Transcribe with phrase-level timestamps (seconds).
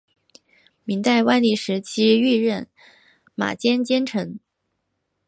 [0.83, 2.67] 明代万历时期任御
[3.35, 4.39] 马监监丞。